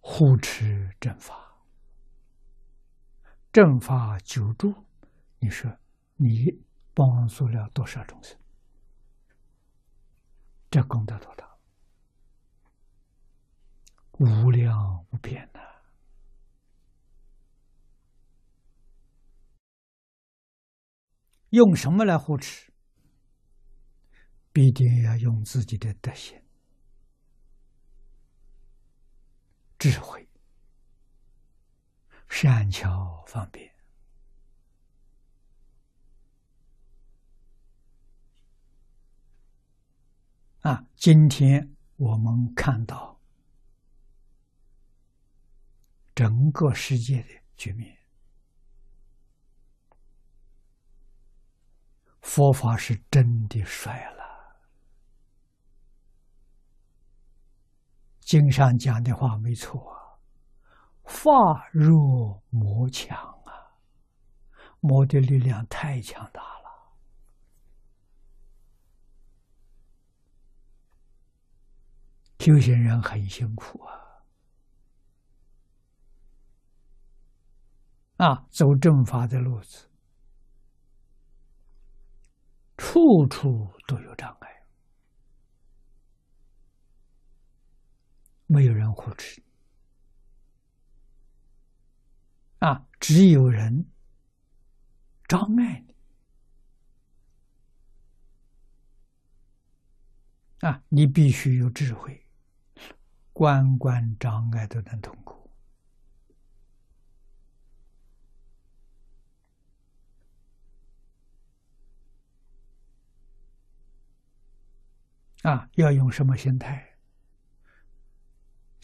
[0.00, 1.54] 护持正法，
[3.52, 4.86] 正法久住，
[5.38, 5.70] 你说
[6.16, 6.62] 你
[6.94, 8.36] 帮助了多少众生？
[10.70, 11.48] 这功德多大？
[14.18, 15.60] 无量无边呐！
[21.50, 22.72] 用什么来护持？
[24.52, 26.40] 必定要用自己的德行、
[29.80, 30.28] 智慧、
[32.28, 33.74] 善巧方便
[40.60, 40.84] 啊！
[40.96, 43.18] 今天我们看到
[46.14, 47.96] 整个世界的局面。
[52.20, 54.19] 佛法是真的衰了，
[58.30, 60.14] 经上讲的话没错啊，
[61.02, 63.74] 法弱魔强啊，
[64.78, 66.94] 魔的力量太强大了，
[72.38, 74.22] 修行人很辛苦啊，
[78.18, 79.90] 啊，走正法的路子。
[82.76, 84.38] 处处都有障
[88.52, 89.40] 没有人护持
[92.58, 92.84] 啊！
[92.98, 93.88] 只有人
[95.28, 95.94] 障碍你
[100.66, 100.82] 啊！
[100.88, 102.26] 你必须有智慧，
[103.32, 105.48] 关关障碍都能通过。
[115.42, 116.89] 啊，要用什么心态？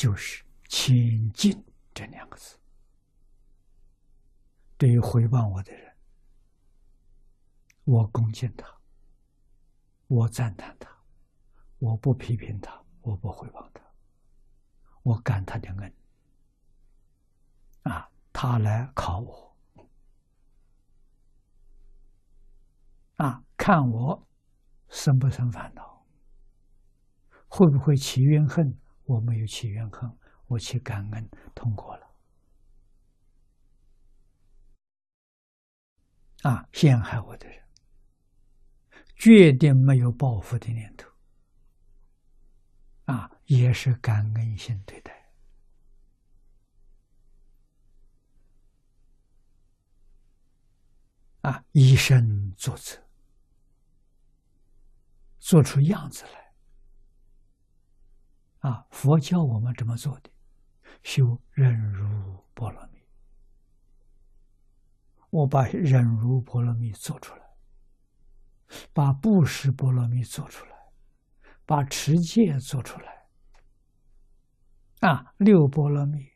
[0.00, 1.62] 就是“亲近”
[1.92, 2.58] 这两个字。
[4.78, 5.94] 对于回报我的人，
[7.84, 8.66] 我恭敬他，
[10.06, 10.90] 我赞叹他，
[11.80, 13.82] 我不批评他，我不回报他，
[15.02, 15.94] 我感他的恩。
[17.82, 19.54] 啊，他来考我，
[23.16, 24.26] 啊，看我
[24.88, 26.06] 生不生烦恼。
[27.48, 28.74] 会不会起怨恨？
[29.10, 30.08] 我没有起怨恨，
[30.46, 32.14] 我起感恩，通过了。
[36.42, 37.60] 啊，陷害我的人，
[39.16, 41.10] 决定没有报复的念头。
[43.06, 45.28] 啊，也是感恩心对待。
[51.40, 52.96] 啊，以身作则，
[55.40, 56.49] 做出样子来。
[58.60, 60.30] 啊，佛教我们怎么做的？
[61.02, 63.00] 修忍辱波罗蜜。
[65.30, 67.42] 我把忍辱波罗蜜做出来，
[68.92, 70.72] 把布施波罗蜜做出来，
[71.64, 73.26] 把持戒做出来。
[75.08, 76.30] 啊，六波罗蜜，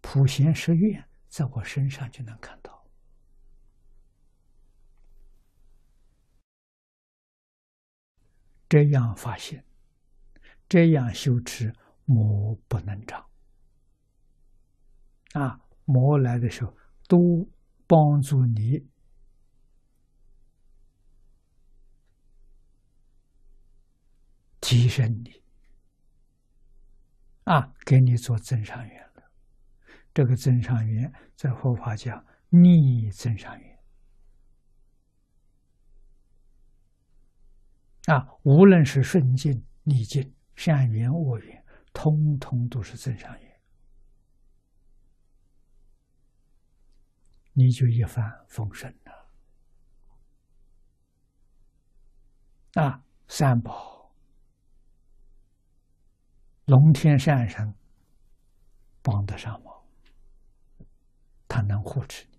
[0.00, 2.82] 普贤十愿，在我身上就能看到。
[8.68, 9.67] 这样发现。
[10.68, 11.72] 这样修持，
[12.04, 13.24] 魔不能长。
[15.32, 17.48] 啊，魔来的时候，都
[17.86, 18.86] 帮助你
[24.60, 25.42] 提升你，
[27.44, 29.30] 啊，给你做增上缘了。
[30.12, 33.78] 这个增上缘，在佛法讲逆增上缘。
[38.06, 40.34] 啊，无论是顺境逆境。
[40.58, 43.60] 善缘恶缘，通通都是正常缘，
[47.52, 49.30] 你就一帆风顺了。
[52.82, 54.12] 啊，三宝、
[56.64, 57.72] 龙天善神
[59.00, 59.72] 帮得上忙，
[61.46, 62.37] 他能护持你。